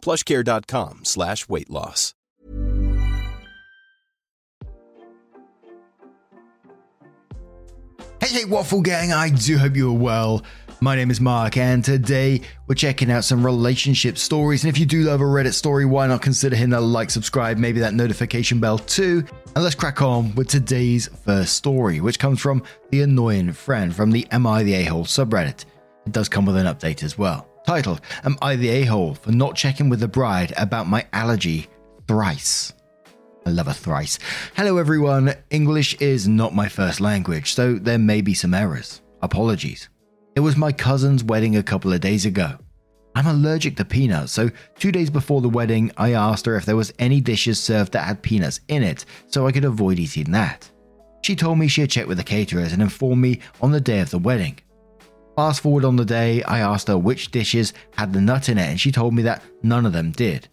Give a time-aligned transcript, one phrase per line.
[0.00, 2.14] plushcare.com slash weight loss.
[8.20, 10.42] Hey, hey, Waffle Gang, I do hope you're well.
[10.82, 14.62] My name is Mark, and today we're checking out some relationship stories.
[14.64, 17.58] And if you do love a Reddit story, why not consider hitting that like, subscribe,
[17.58, 19.24] maybe that notification bell too?
[19.54, 24.10] And let's crack on with today's first story, which comes from The Annoying Friend from
[24.10, 25.64] the Am I the A Hole subreddit.
[26.06, 27.49] It does come with an update as well.
[27.70, 31.68] Titled, Am I the A Hole for not checking with the bride about my allergy
[32.08, 32.72] thrice?
[33.46, 34.18] I love a thrice.
[34.56, 35.34] Hello, everyone.
[35.50, 39.02] English is not my first language, so there may be some errors.
[39.22, 39.88] Apologies.
[40.34, 42.58] It was my cousin's wedding a couple of days ago.
[43.14, 44.50] I'm allergic to peanuts, so
[44.80, 48.02] two days before the wedding, I asked her if there was any dishes served that
[48.02, 50.68] had peanuts in it so I could avoid eating that.
[51.22, 54.00] She told me she had checked with the caterers and informed me on the day
[54.00, 54.58] of the wedding.
[55.40, 58.68] Fast forward on the day, I asked her which dishes had the nut in it,
[58.68, 60.46] and she told me that none of them did.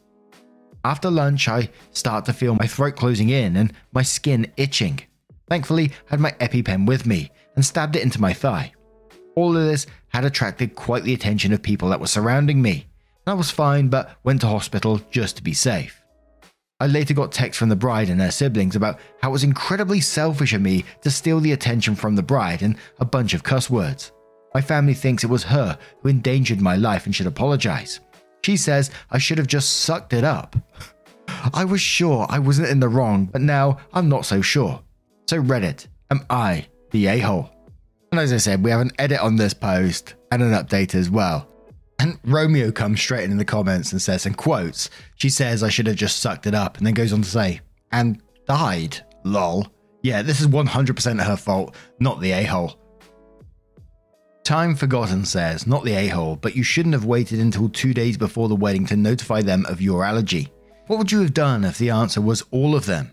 [0.85, 5.02] After lunch, I start to feel my throat closing in and my skin itching.
[5.49, 8.71] Thankfully, I had my EpiPen with me and stabbed it into my thigh.
[9.35, 12.88] All of this had attracted quite the attention of people that were surrounding me.
[13.25, 16.01] I was fine, but went to hospital just to be safe.
[16.79, 19.99] I later got texts from the bride and her siblings about how it was incredibly
[19.99, 23.69] selfish of me to steal the attention from the bride and a bunch of cuss
[23.69, 24.13] words.
[24.58, 28.00] My family thinks it was her who endangered my life and should apologize.
[28.44, 30.55] She says I should have just sucked it up.
[31.53, 34.81] I was sure I wasn't in the wrong, but now I'm not so sure.
[35.30, 37.52] So, Reddit, am I the a hole?
[38.11, 41.12] And as I said, we have an edit on this post and an update as
[41.12, 41.47] well.
[42.00, 45.85] And Romeo comes straight in, the comments and says, and quotes, she says I should
[45.85, 49.06] have just sucked it up, and then goes on to say, and died.
[49.24, 49.68] Lol.
[50.01, 52.79] Yeah, this is 100% her fault, not the a hole.
[54.47, 58.16] Time Forgotten says, not the a hole, but you shouldn't have waited until two days
[58.16, 60.47] before the wedding to notify them of your allergy.
[60.85, 63.12] What would you have done if the answer was all of them?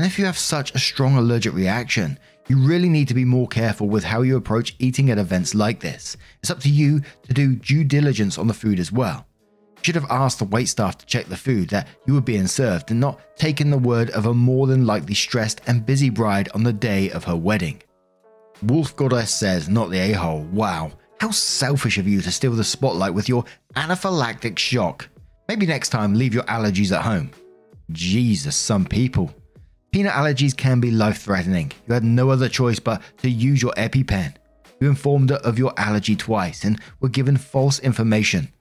[0.00, 2.18] And if you have such a strong allergic reaction,
[2.48, 5.78] you really need to be more careful with how you approach eating at events like
[5.78, 6.16] this.
[6.42, 9.28] It's up to you to do due diligence on the food as well.
[9.76, 12.90] You should have asked the waitstaff to check the food that you were being served
[12.90, 16.64] and not taken the word of a more than likely stressed and busy bride on
[16.64, 17.80] the day of her wedding.
[18.66, 20.42] Wolf Goddess says, not the a hole.
[20.52, 23.44] Wow, how selfish of you to steal the spotlight with your
[23.76, 25.08] anaphylactic shock.
[25.48, 27.30] Maybe next time leave your allergies at home.
[27.90, 29.34] Jesus, some people.
[29.92, 31.72] Peanut allergies can be life threatening.
[31.86, 34.34] You had no other choice but to use your EpiPen.
[34.80, 38.52] You informed her of your allergy twice and were given false information.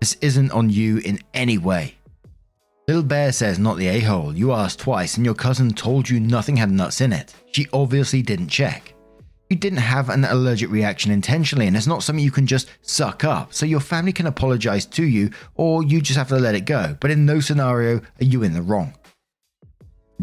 [0.00, 1.94] This isn't on you in any way.
[2.88, 4.36] Little Bear says, not the a hole.
[4.36, 7.32] You asked twice and your cousin told you nothing had nuts in it.
[7.52, 8.94] She obviously didn't check.
[9.52, 13.22] You didn't have an allergic reaction intentionally, and it's not something you can just suck
[13.22, 13.52] up.
[13.52, 16.96] So your family can apologize to you, or you just have to let it go.
[17.00, 18.94] But in no scenario are you in the wrong.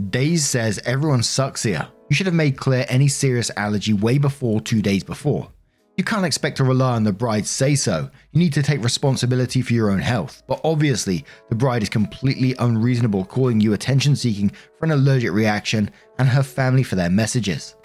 [0.09, 1.87] Days says everyone sucks here.
[2.09, 5.51] You should have made clear any serious allergy way before two days before.
[5.95, 8.09] You can't expect to rely on the bride's say so.
[8.31, 10.41] You need to take responsibility for your own health.
[10.47, 15.91] But obviously, the bride is completely unreasonable calling you attention seeking for an allergic reaction
[16.17, 17.75] and her family for their messages.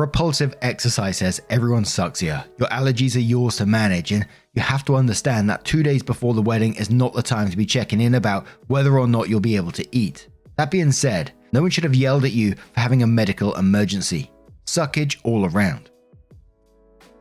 [0.00, 2.42] Repulsive exercise says everyone sucks here.
[2.56, 6.32] Your allergies are yours to manage, and you have to understand that two days before
[6.32, 9.40] the wedding is not the time to be checking in about whether or not you'll
[9.40, 10.28] be able to eat.
[10.56, 14.30] That being said, no one should have yelled at you for having a medical emergency.
[14.64, 15.90] Suckage all around.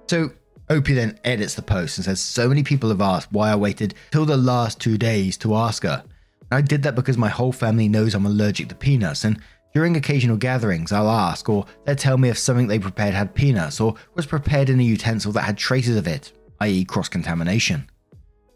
[0.08, 0.32] So,
[0.70, 3.96] Opie then edits the post and says, So many people have asked why I waited
[4.12, 6.02] till the last two days to ask her.
[6.50, 9.42] I did that because my whole family knows I'm allergic to peanuts, and
[9.74, 13.80] during occasional gatherings, I'll ask, or they'll tell me if something they prepared had peanuts
[13.80, 16.32] or was prepared in a utensil that had traces of it,
[16.62, 17.90] i.e., cross contamination.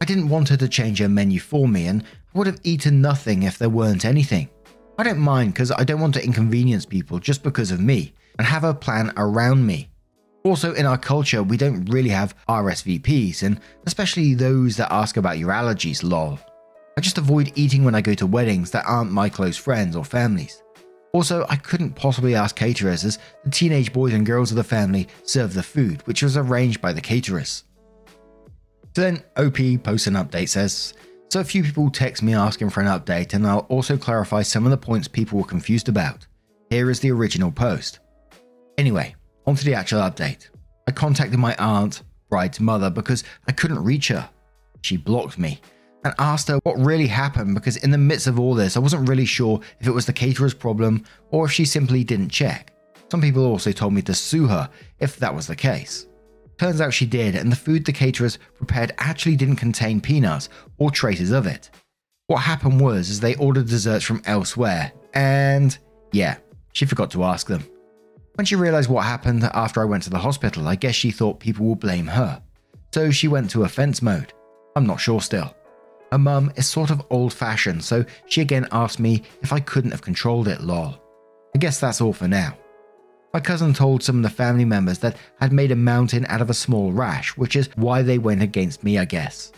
[0.02, 3.00] I didn't want her to change her menu for me, and I would have eaten
[3.00, 4.50] nothing if there weren't anything.
[4.98, 8.48] I don't mind because I don't want to inconvenience people just because of me and
[8.48, 9.90] have a plan around me.
[10.44, 15.38] Also, in our culture, we don't really have RSVPs, and especially those that ask about
[15.38, 16.40] your allergies, lol.
[16.98, 20.04] I just avoid eating when I go to weddings that aren't my close friends or
[20.04, 20.63] families.
[21.14, 25.08] Also, I couldn't possibly ask caterers as the teenage boys and girls of the family
[25.24, 27.66] serve the food, which was arranged by the caterers.
[28.96, 30.96] So then OP posts an update says,
[31.30, 34.66] So a few people text me asking for an update, and I'll also clarify some
[34.66, 36.26] of the points people were confused about.
[36.72, 38.00] Here is the original post.
[38.80, 40.50] Anyway, onto the actual update.
[40.88, 44.28] I contacted my aunt, bride's mother, because I couldn't reach her.
[44.82, 45.62] She blocked me
[46.04, 49.08] and asked her what really happened because in the midst of all this, I wasn't
[49.08, 52.74] really sure if it was the caterer's problem or if she simply didn't check.
[53.10, 54.70] Some people also told me to sue her
[55.00, 56.08] if that was the case.
[56.58, 60.92] Turns out she did, and the food the caterers prepared actually didn't contain peanuts or
[60.92, 61.70] traces of it.
[62.28, 65.78] What happened was is they ordered desserts from elsewhere, and
[66.12, 66.38] yeah,
[66.74, 67.64] she forgot to ask them.
[68.36, 71.40] When she realized what happened after I went to the hospital, I guess she thought
[71.40, 72.42] people would blame her.
[72.94, 74.34] So she went to offense mode.
[74.76, 75.56] I'm not sure still.
[76.14, 79.90] Her mum is sort of old fashioned, so she again asked me if I couldn't
[79.90, 81.02] have controlled it, lol.
[81.56, 82.56] I guess that's all for now.
[83.34, 86.52] My cousin told some of the family members that I'd made a mountain out of
[86.52, 89.52] a small rash, which is why they went against me, I guess.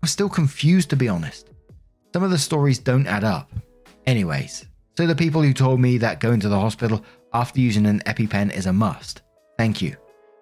[0.00, 1.50] I'm still confused to be honest.
[2.12, 3.50] Some of the stories don't add up.
[4.06, 4.64] Anyways,
[4.96, 7.04] so the people who told me that going to the hospital
[7.34, 9.22] after using an EpiPen is a must,
[9.58, 9.96] thank you.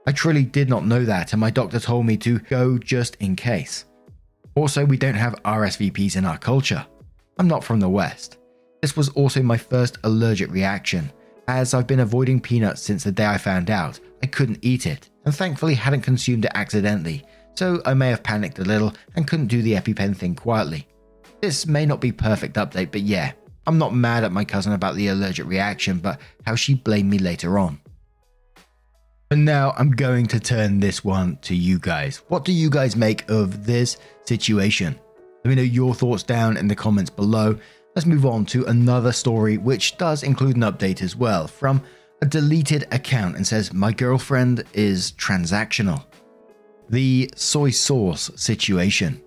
[0.07, 3.35] I truly did not know that, and my doctor told me to go just in
[3.35, 3.87] case.
[4.55, 6.87] Also, we don't have RSVPs in our culture.
[7.39, 8.39] I'm not from the West.
[8.81, 11.11] This was also my first allergic reaction,
[11.49, 15.11] as I've been avoiding peanuts since the day I found out I couldn't eat it,
[15.25, 17.25] and thankfully hadn't consumed it accidentally,
[17.55, 20.87] so I may have panicked a little and couldn't do the EpiPen thing quietly.
[21.41, 23.33] This may not be perfect update, but yeah,
[23.67, 27.19] I'm not mad at my cousin about the allergic reaction, but how she blamed me
[27.19, 27.81] later on.
[29.35, 32.19] And now I'm going to turn this one to you guys.
[32.29, 34.97] What do you guys make of this situation?
[35.45, 37.59] Let me know your thoughts down in the comments below.
[37.97, 41.83] Let's move on to another story, which does include an update as well from
[42.23, 46.05] a deleted account and says, My girlfriend is transactional.
[46.89, 49.21] The soy sauce situation.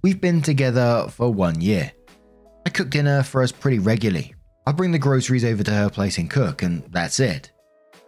[0.00, 1.92] We've been together for one year.
[2.64, 4.34] I cook dinner for us pretty regularly.
[4.66, 7.50] I bring the groceries over to her place and cook, and that's it.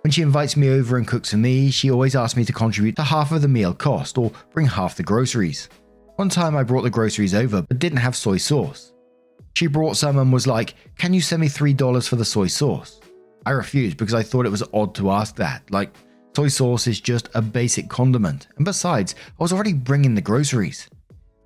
[0.07, 2.95] When she invites me over and cooks for me, she always asks me to contribute
[2.95, 5.69] to half of the meal cost or bring half the groceries.
[6.15, 8.93] One time I brought the groceries over but didn't have soy sauce.
[9.55, 13.01] She brought some and was like, Can you send me $3 for the soy sauce?
[13.47, 15.69] I refused because I thought it was odd to ask that.
[15.73, 15.93] Like,
[16.37, 20.89] soy sauce is just a basic condiment, and besides, I was already bringing the groceries.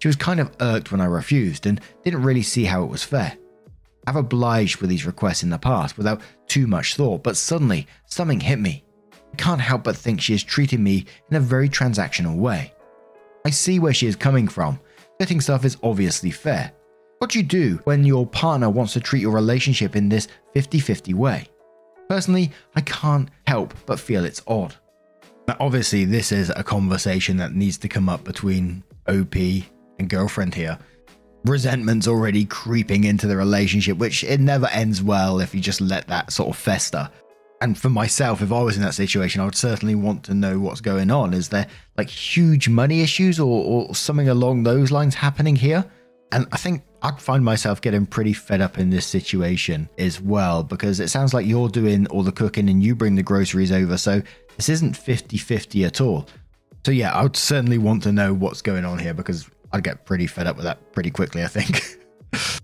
[0.01, 3.05] She was kind of irked when I refused and didn't really see how it was
[3.05, 3.39] fair.
[4.06, 8.41] I've obliged with these requests in the past without too much thought, but suddenly something
[8.41, 8.85] hit me.
[9.32, 12.73] I can't help but think she is treating me in a very transactional way.
[13.44, 14.81] I see where she is coming from.
[15.19, 16.73] Getting stuff is obviously fair,
[17.19, 20.81] what do you do when your partner wants to treat your relationship in this 50
[20.81, 21.47] 50 way?
[22.08, 24.75] Personally, I can't help but feel it's odd.
[25.47, 30.55] Now, obviously, this is a conversation that needs to come up between OP and girlfriend
[30.55, 30.79] here.
[31.44, 36.06] Resentment's already creeping into the relationship, which it never ends well if you just let
[36.08, 37.08] that sort of fester.
[37.62, 40.58] And for myself, if I was in that situation, I would certainly want to know
[40.58, 41.34] what's going on.
[41.34, 41.66] Is there
[41.96, 45.84] like huge money issues or, or something along those lines happening here?
[46.32, 50.62] And I think I'd find myself getting pretty fed up in this situation as well,
[50.62, 53.98] because it sounds like you're doing all the cooking and you bring the groceries over.
[53.98, 54.22] So
[54.56, 56.28] this isn't 50 50 at all.
[56.87, 60.05] So yeah, I would certainly want to know what's going on here because I'd get
[60.05, 61.99] pretty fed up with that pretty quickly, I think.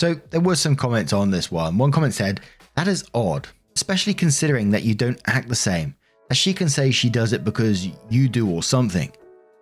[0.00, 1.78] so there were some comments on this one.
[1.78, 2.40] One comment said,
[2.76, 5.94] That is odd, especially considering that you don't act the same.
[6.30, 9.12] As she can say she does it because you do or something.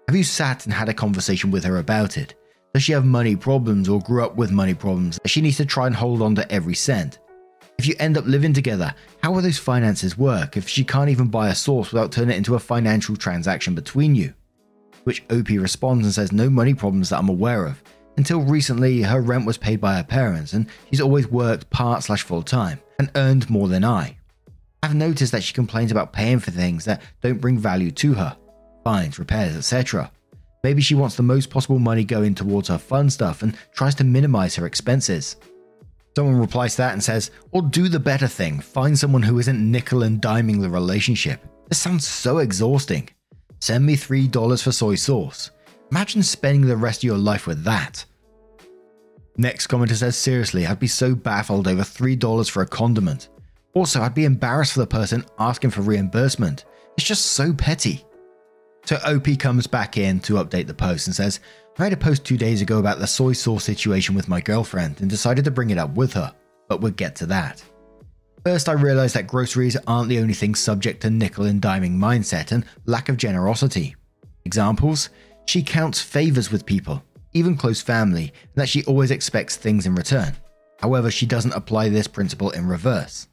[0.06, 2.34] Have you sat and had a conversation with her about it?
[2.74, 5.66] Does she have money problems or grew up with money problems that she needs to
[5.66, 7.18] try and hold on to every cent?
[7.78, 11.28] If you end up living together, how will those finances work if she can't even
[11.28, 14.34] buy a sauce without turning it into a financial transaction between you?
[15.08, 17.82] Which OP responds and says, No money problems that I'm aware of.
[18.18, 22.20] Until recently, her rent was paid by her parents, and she's always worked part slash
[22.20, 24.18] full time and earned more than I.
[24.82, 28.36] I've noticed that she complains about paying for things that don't bring value to her
[28.84, 30.10] fines, repairs, etc.
[30.62, 34.04] Maybe she wants the most possible money going towards her fun stuff and tries to
[34.04, 35.36] minimize her expenses.
[36.14, 39.70] Someone replies to that and says, or do the better thing, find someone who isn't
[39.72, 41.40] nickel and diming the relationship.
[41.70, 43.08] This sounds so exhausting.
[43.60, 45.50] Send me $3 for soy sauce.
[45.90, 48.04] Imagine spending the rest of your life with that.
[49.36, 53.28] Next commenter says, seriously, I'd be so baffled over $3 for a condiment.
[53.74, 56.64] Also, I'd be embarrassed for the person asking for reimbursement.
[56.96, 58.04] It's just so petty.
[58.84, 61.40] So OP comes back in to update the post and says,
[61.78, 65.00] I made a post two days ago about the soy sauce situation with my girlfriend
[65.00, 66.34] and decided to bring it up with her,
[66.68, 67.62] but we'll get to that.
[68.44, 72.52] First, I realized that groceries aren't the only thing subject to nickel and diming mindset
[72.52, 73.94] and lack of generosity.
[74.44, 75.10] Examples?
[75.46, 77.02] She counts favors with people.
[77.34, 80.34] even close family, and that she always expects things in return.
[80.80, 83.28] However, she doesn't apply this principle in reverse.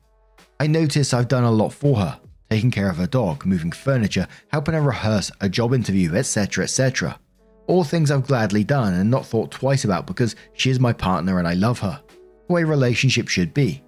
[0.60, 2.20] I notice I've done a lot for her,
[2.50, 7.20] taking care of her dog, moving furniture, helping her rehearse a job interview, etc., etc.
[7.68, 11.40] All things I've gladly done and not thought twice about because she is my partner
[11.40, 12.02] and I love her.
[12.48, 13.82] The way relationships should be.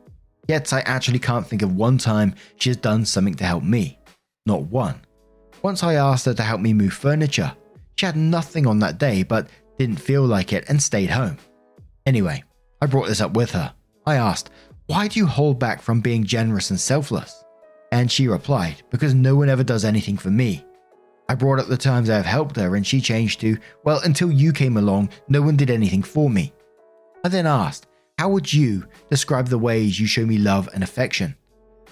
[0.48, 4.00] Yet I actually can't think of one time she has done something to help me.
[4.46, 5.02] Not one.
[5.62, 7.54] Once I asked her to help me move furniture.
[7.96, 11.38] She had nothing on that day but didn't feel like it and stayed home.
[12.06, 12.44] Anyway,
[12.82, 13.74] I brought this up with her.
[14.06, 14.52] I asked,
[14.86, 17.44] Why do you hold back from being generous and selfless?
[17.92, 20.64] And she replied, Because no one ever does anything for me.
[21.28, 24.32] I brought up the times I have helped her, and she changed to, Well, until
[24.32, 26.54] you came along, no one did anything for me.
[27.26, 27.88] I then asked,
[28.18, 31.36] How would you describe the ways you show me love and affection?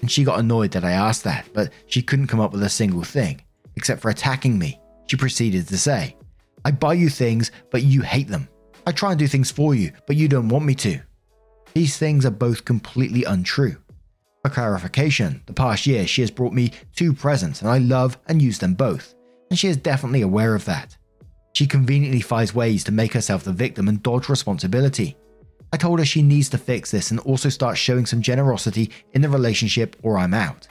[0.00, 2.68] And she got annoyed that I asked that, but she couldn't come up with a
[2.68, 3.42] single thing,
[3.76, 4.80] except for attacking me.
[5.06, 6.16] She proceeded to say,
[6.64, 8.48] I buy you things, but you hate them.
[8.86, 11.00] I try and do things for you, but you don't want me to.
[11.74, 13.76] These things are both completely untrue.
[14.42, 18.42] For clarification, the past year she has brought me two presents and I love and
[18.42, 19.16] use them both
[19.50, 20.96] and she is definitely aware of that.
[21.52, 25.16] She conveniently finds ways to make herself the victim and dodge responsibility.
[25.72, 29.22] I told her she needs to fix this and also start showing some generosity in
[29.22, 30.68] the relationship or I'm out.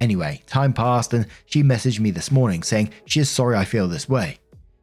[0.00, 3.86] Anyway, time passed and she messaged me this morning saying she is sorry I feel
[3.88, 4.38] this way.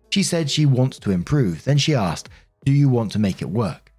[0.09, 2.29] She said she wants to improve, then she asked,
[2.65, 3.91] Do you want to make it work?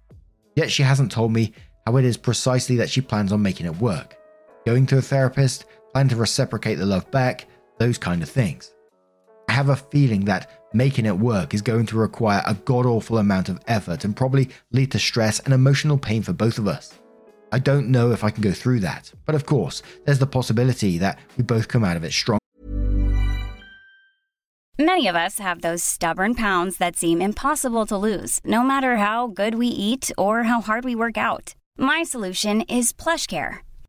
[0.55, 1.53] Yet she hasn't told me
[1.85, 4.17] how it is precisely that she plans on making it work.
[4.65, 7.45] Going to a therapist, plan to reciprocate the love back,
[7.79, 8.73] those kind of things.
[9.49, 13.17] I have a feeling that making it work is going to require a god awful
[13.17, 16.99] amount of effort and probably lead to stress and emotional pain for both of us.
[17.51, 20.97] I don't know if I can go through that, but of course, there's the possibility
[20.97, 22.39] that we both come out of it strong.
[24.79, 29.27] Many of us have those stubborn pounds that seem impossible to lose, no matter how
[29.27, 31.53] good we eat or how hard we work out.
[31.77, 33.59] My solution is PlushCare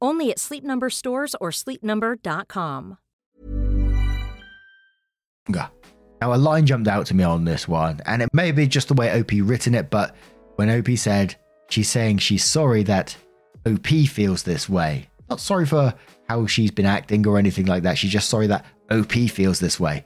[0.00, 2.98] Only at Sleep Number stores or sleepnumber.com.
[6.20, 8.88] Now, a line jumped out to me on this one, and it may be just
[8.88, 10.16] the way OP written it, but
[10.56, 11.36] when OP said
[11.68, 13.16] she's saying she's sorry that
[13.66, 15.92] OP feels this way, not sorry for
[16.28, 19.78] how she's been acting or anything like that, she's just sorry that OP feels this
[19.78, 20.04] way.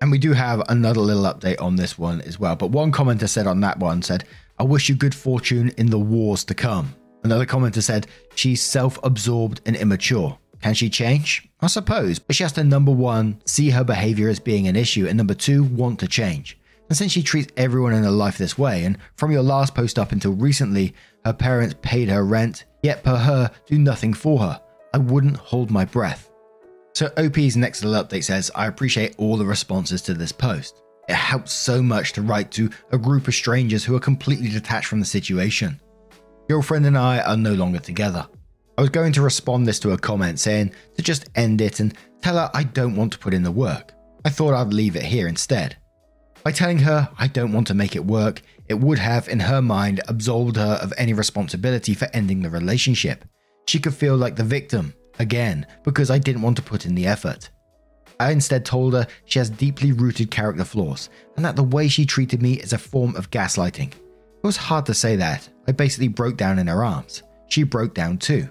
[0.00, 2.56] And we do have another little update on this one as well.
[2.56, 4.24] But one commenter said on that one said,
[4.58, 6.94] I wish you good fortune in the wars to come.
[7.24, 10.38] Another commenter said, She's self absorbed and immature.
[10.60, 11.48] Can she change?
[11.60, 15.06] I suppose, but she has to number one, see her behavior as being an issue,
[15.06, 16.58] and number two, want to change.
[16.88, 19.98] And since she treats everyone in her life this way, and from your last post
[19.98, 24.60] up until recently, her parents paid her rent, yet per her, do nothing for her,
[24.92, 26.30] I wouldn't hold my breath.
[26.94, 30.82] So OP's next little update says, I appreciate all the responses to this post.
[31.08, 34.86] It helps so much to write to a group of strangers who are completely detached
[34.86, 35.80] from the situation.
[36.52, 38.28] Girlfriend and I are no longer together.
[38.76, 41.94] I was going to respond this to a comment saying to just end it and
[42.20, 43.94] tell her I don't want to put in the work.
[44.26, 45.78] I thought I'd leave it here instead.
[46.44, 49.62] By telling her I don't want to make it work, it would have, in her
[49.62, 53.24] mind, absolved her of any responsibility for ending the relationship.
[53.66, 57.06] She could feel like the victim, again, because I didn't want to put in the
[57.06, 57.48] effort.
[58.20, 62.04] I instead told her she has deeply rooted character flaws, and that the way she
[62.04, 63.88] treated me is a form of gaslighting.
[63.88, 65.48] It was hard to say that.
[65.66, 67.22] I basically broke down in her arms.
[67.48, 68.48] She broke down too.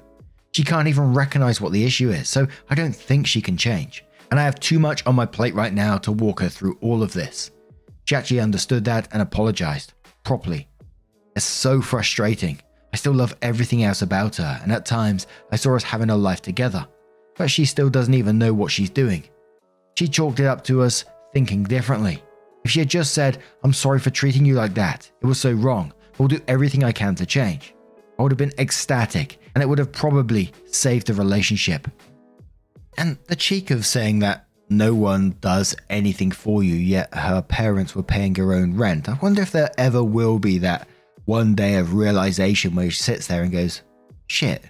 [0.54, 4.04] She can't even recognize what the issue is, so I don't think she can change.
[4.30, 7.04] And I have too much on my plate right now to walk her through all
[7.04, 7.52] of this.
[8.06, 10.68] She actually understood that and apologized properly.
[11.36, 12.62] It's so frustrating.
[12.94, 16.16] I still love everything else about her, and at times I saw us having a
[16.16, 16.86] life together.
[17.38, 19.24] But she still doesn't even know what she's doing.
[19.96, 22.22] She chalked it up to us thinking differently.
[22.64, 25.54] If she had just said, I'm sorry for treating you like that, it was so
[25.54, 27.74] wrong, will do everything I can to change.
[28.18, 31.88] I would have been ecstatic and it would have probably saved the relationship.
[32.98, 37.96] And the cheek of saying that no one does anything for you, yet her parents
[37.96, 39.10] were paying her own rent.
[39.10, 40.88] I wonder if there ever will be that
[41.26, 43.82] one day of realization where she sits there and goes,
[44.28, 44.64] shit,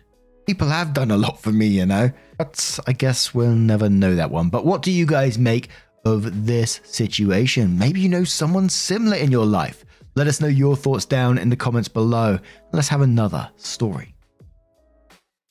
[0.47, 2.09] people have done a lot for me, you know?
[2.37, 4.49] But I guess we'll never know that one.
[4.49, 5.69] But what do you guys make
[6.05, 7.77] of this situation?
[7.77, 9.85] Maybe you know someone similar in your life.
[10.15, 12.39] Let us know your thoughts down in the comments below.
[12.73, 14.13] Let's have another story.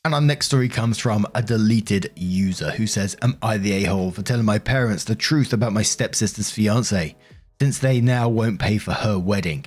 [0.05, 3.85] And our next story comes from a deleted user who says, Am I the a
[3.85, 7.17] hole for telling my parents the truth about my stepsister's fiance,
[7.61, 9.67] since they now won't pay for her wedding?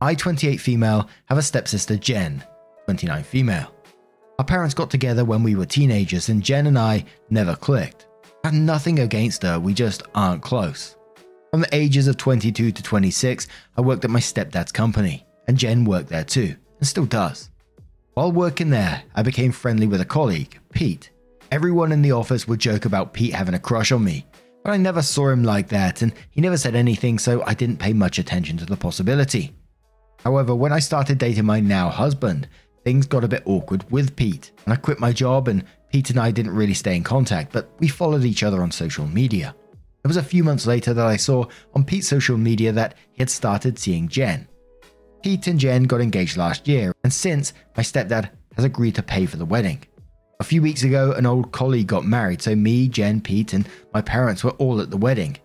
[0.00, 2.44] I, 28 female, have a stepsister, Jen,
[2.86, 3.72] 29 female.
[4.38, 8.06] Our parents got together when we were teenagers, and Jen and I never clicked.
[8.42, 10.96] Have nothing against her, we just aren't close.
[11.52, 15.84] From the ages of 22 to 26, I worked at my stepdad's company, and Jen
[15.84, 17.50] worked there too, and still does.
[18.14, 21.10] While working there, I became friendly with a colleague, Pete.
[21.50, 24.24] Everyone in the office would joke about Pete having a crush on me,
[24.64, 27.80] but I never saw him like that, and he never said anything, so I didn't
[27.80, 29.54] pay much attention to the possibility.
[30.24, 32.48] However, when I started dating my now husband,
[32.82, 36.18] things got a bit awkward with Pete, and I quit my job, and Pete and
[36.18, 39.54] I didn't really stay in contact, but we followed each other on social media.
[40.04, 43.20] It was a few months later that I saw on Pete's social media that he
[43.20, 44.48] had started seeing Jen.
[45.22, 49.26] Pete and Jen got engaged last year, and since, my stepdad has agreed to pay
[49.26, 49.80] for the wedding.
[50.40, 54.02] A few weeks ago, an old colleague got married, so me, Jen, Pete, and my
[54.02, 55.36] parents were all at the wedding.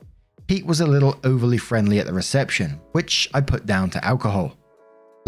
[0.47, 4.57] Pete was a little overly friendly at the reception, which I put down to alcohol.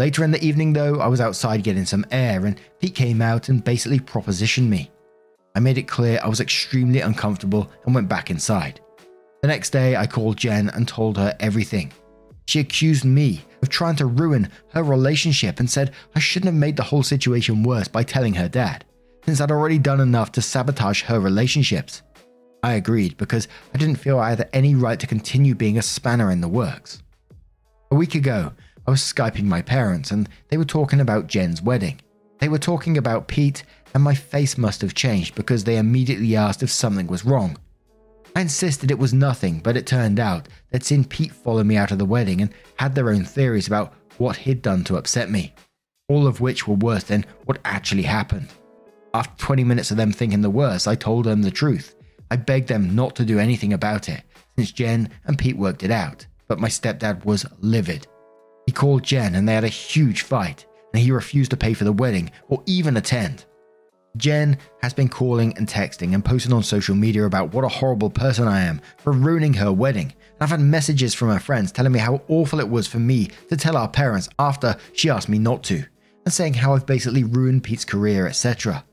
[0.00, 3.48] Later in the evening, though, I was outside getting some air, and Pete came out
[3.48, 4.90] and basically propositioned me.
[5.54, 8.80] I made it clear I was extremely uncomfortable and went back inside.
[9.42, 11.92] The next day, I called Jen and told her everything.
[12.46, 16.76] She accused me of trying to ruin her relationship and said I shouldn't have made
[16.76, 18.84] the whole situation worse by telling her dad,
[19.24, 22.02] since I'd already done enough to sabotage her relationships.
[22.62, 26.30] I agreed because I didn't feel I had any right to continue being a spanner
[26.30, 27.02] in the works.
[27.90, 28.52] A week ago,
[28.86, 32.00] I was Skyping my parents and they were talking about Jen's wedding.
[32.40, 33.62] They were talking about Pete,
[33.94, 37.58] and my face must have changed because they immediately asked if something was wrong.
[38.34, 41.90] I insisted it was nothing, but it turned out they'd seen Pete follow me out
[41.90, 45.54] of the wedding and had their own theories about what he'd done to upset me,
[46.08, 48.48] all of which were worse than what actually happened.
[49.12, 51.96] After 20 minutes of them thinking the worst, I told them the truth.
[52.30, 54.22] I begged them not to do anything about it,
[54.56, 58.06] since Jen and Pete worked it out, but my stepdad was livid.
[58.66, 61.84] He called Jen and they had a huge fight, and he refused to pay for
[61.84, 63.46] the wedding or even attend.
[64.16, 68.10] Jen has been calling and texting and posting on social media about what a horrible
[68.10, 70.06] person I am for ruining her wedding.
[70.06, 73.28] And I've had messages from her friends telling me how awful it was for me
[73.48, 75.84] to tell our parents after she asked me not to,
[76.24, 78.84] and saying how I've basically ruined Pete's career, etc.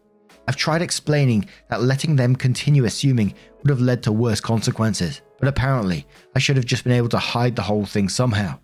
[0.48, 5.50] I've tried explaining that letting them continue assuming would have led to worse consequences, but
[5.50, 8.60] apparently I should have just been able to hide the whole thing somehow.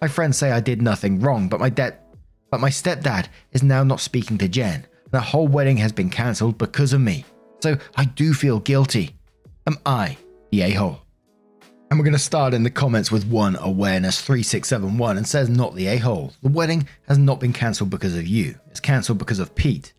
[0.00, 4.00] My friends say I did nothing wrong, but my but my stepdad is now not
[4.00, 7.24] speaking to Jen the whole wedding has been cancelled because of me.
[7.60, 9.16] So I do feel guilty.
[9.66, 10.16] Am I
[10.50, 11.00] the a hole?
[11.90, 15.74] And we're going to start in the comments with one awareness 3671 and says not
[15.74, 16.32] the a hole.
[16.42, 19.92] The wedding has not been cancelled because of you, it's cancelled because of Pete.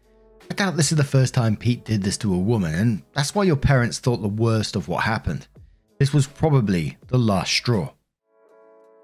[0.49, 3.33] I doubt this is the first time Pete did this to a woman, and that's
[3.35, 5.47] why your parents thought the worst of what happened.
[5.99, 7.91] This was probably the last straw.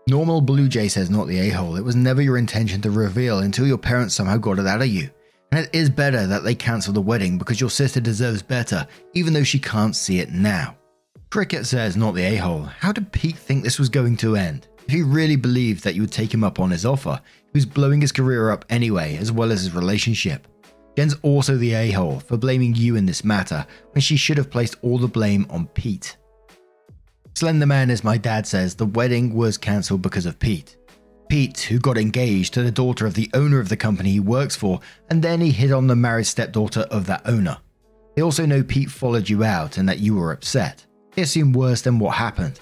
[0.08, 1.76] Normal Blue Jay says not the a hole.
[1.76, 4.88] It was never your intention to reveal until your parents somehow got it out of
[4.88, 5.10] you.
[5.52, 9.34] And it is better that they cancel the wedding because your sister deserves better, even
[9.34, 10.78] though she can't see it now.
[11.30, 12.64] Cricket says, not the a hole.
[12.64, 14.68] How did Pete think this was going to end?
[14.86, 17.20] If he really believed that you would take him up on his offer,
[17.54, 20.48] he was blowing his career up anyway, as well as his relationship.
[20.96, 24.50] Jen's also the a hole for blaming you in this matter when she should have
[24.50, 26.18] placed all the blame on Pete.
[27.34, 30.78] Slenderman, as my dad says, the wedding was cancelled because of Pete.
[31.30, 34.56] Pete, who got engaged to the daughter of the owner of the company he works
[34.56, 37.58] for, and then he hit on the married stepdaughter of that owner.
[38.16, 40.86] They also know Pete followed you out and that you were upset.
[41.14, 42.60] They assume worse than what happened.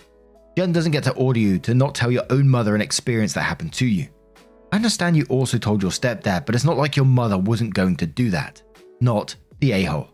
[0.57, 3.41] Jen doesn't get to order you to not tell your own mother an experience that
[3.41, 4.07] happened to you.
[4.71, 7.95] I understand you also told your stepdad, but it's not like your mother wasn't going
[7.97, 8.61] to do that.
[9.01, 10.09] Not the a hole.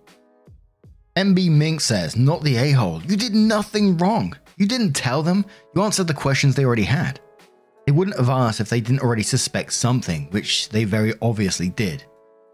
[1.15, 3.01] MB Mink says, Not the a hole.
[3.03, 4.35] You did nothing wrong.
[4.57, 5.45] You didn't tell them.
[5.75, 7.19] You answered the questions they already had.
[7.85, 12.03] They wouldn't have asked if they didn't already suspect something, which they very obviously did.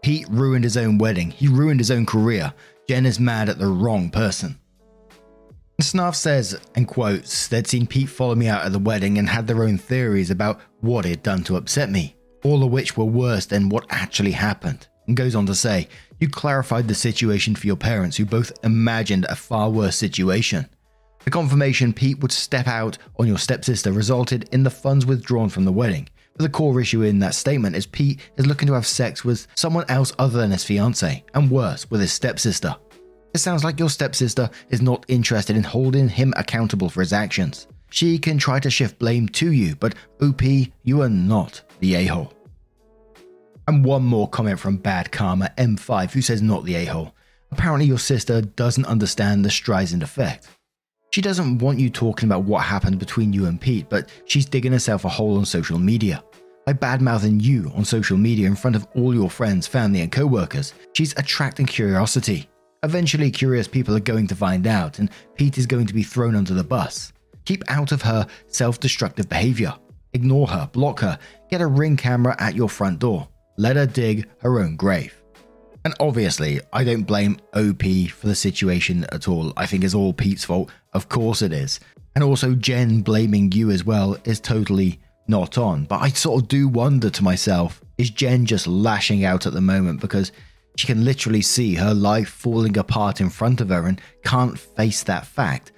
[0.02, 2.52] Pete ruined his own wedding, he ruined his own career.
[2.88, 4.58] Jen is mad at the wrong person.
[5.80, 9.46] Snuff says, and quotes, they'd seen Pete follow me out at the wedding and had
[9.46, 12.16] their own theories about what he'd done to upset me.
[12.44, 14.86] all of which were worse than what actually happened.
[15.06, 15.88] And goes on to say,
[16.20, 20.68] You clarified the situation for your parents, who both imagined a far worse situation.
[21.28, 25.66] The confirmation Pete would step out on your stepsister resulted in the funds withdrawn from
[25.66, 26.08] the wedding.
[26.32, 29.46] But the core issue in that statement is Pete is looking to have sex with
[29.54, 32.74] someone else other than his fiance, and worse, with his stepsister.
[33.34, 37.66] It sounds like your stepsister is not interested in holding him accountable for his actions.
[37.90, 40.40] She can try to shift blame to you, but OP,
[40.82, 42.32] you are not the a hole.
[43.66, 47.14] And one more comment from Bad Karma M5, who says not the a hole.
[47.52, 50.48] Apparently, your sister doesn't understand the Streisand effect.
[51.10, 54.72] She doesn't want you talking about what happened between you and Pete, but she's digging
[54.72, 56.22] herself a hole on social media.
[56.66, 60.26] By badmouthing you on social media in front of all your friends, family, and co
[60.26, 62.48] workers, she's attracting curiosity.
[62.82, 66.36] Eventually, curious people are going to find out, and Pete is going to be thrown
[66.36, 67.12] under the bus.
[67.46, 69.74] Keep out of her self destructive behavior.
[70.12, 71.18] Ignore her, block her,
[71.50, 73.26] get a ring camera at your front door.
[73.56, 75.18] Let her dig her own grave.
[75.84, 79.54] And obviously, I don't blame OP for the situation at all.
[79.56, 80.70] I think it's all Pete's fault.
[80.92, 81.80] Of course it is.
[82.14, 84.98] And also, Jen blaming you as well is totally
[85.28, 85.84] not on.
[85.84, 89.60] But I sort of do wonder to myself is Jen just lashing out at the
[89.60, 90.32] moment because
[90.76, 95.02] she can literally see her life falling apart in front of her and can't face
[95.02, 95.72] that fact?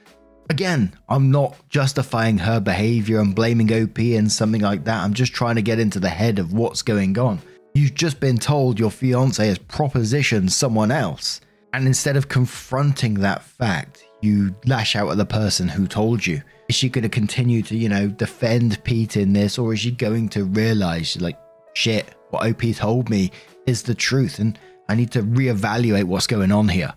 [0.50, 5.02] Again, I'm not justifying her behavior and blaming OP and something like that.
[5.02, 7.40] I'm just trying to get into the head of what's going on.
[7.74, 11.40] You've just been told your fiance has propositioned someone else.
[11.72, 16.42] And instead of confronting that fact, you lash out at the person who told you.
[16.68, 19.90] Is she going to continue to, you know, defend Pete in this, or is she
[19.90, 21.38] going to realize, like,
[21.74, 23.32] shit, what OP told me
[23.66, 26.92] is the truth, and I need to reevaluate what's going on here?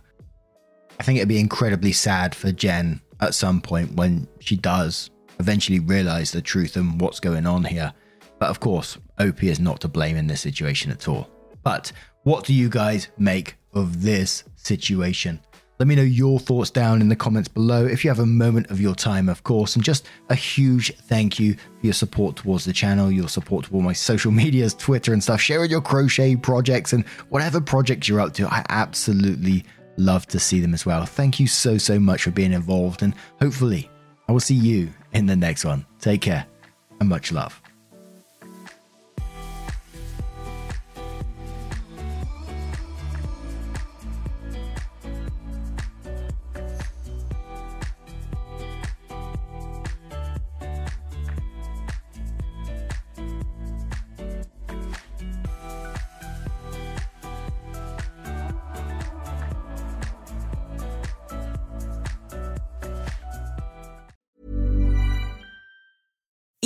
[0.99, 5.09] I think it'd be incredibly sad for Jen at some point when she does
[5.39, 7.91] eventually realize the truth and what's going on here.
[8.39, 11.29] But of course, OP is not to blame in this situation at all.
[11.63, 11.91] But
[12.23, 15.39] what do you guys make of this situation?
[15.79, 18.69] Let me know your thoughts down in the comments below if you have a moment
[18.69, 19.75] of your time, of course.
[19.75, 23.83] And just a huge thank you for your support towards the channel, your support towards
[23.83, 28.33] my social medias, Twitter and stuff, sharing your crochet projects and whatever projects you're up
[28.33, 28.47] to.
[28.47, 29.65] I absolutely
[29.97, 31.05] love to see them as well.
[31.05, 33.01] Thank you so, so much for being involved.
[33.01, 33.89] And hopefully,
[34.27, 35.85] I will see you in the next one.
[35.99, 36.45] Take care
[36.99, 37.62] and much love.